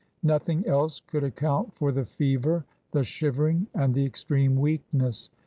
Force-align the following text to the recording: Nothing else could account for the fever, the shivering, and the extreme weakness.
Nothing 0.23 0.65
else 0.65 0.99
could 1.01 1.23
account 1.23 1.75
for 1.75 1.91
the 1.91 2.05
fever, 2.07 2.65
the 2.89 3.03
shivering, 3.03 3.67
and 3.75 3.93
the 3.93 4.03
extreme 4.03 4.55
weakness. 4.55 5.29